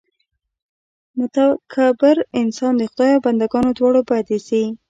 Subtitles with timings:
[1.19, 4.63] متکبر انسان د خدای او بندګانو دواړو بد اېسي.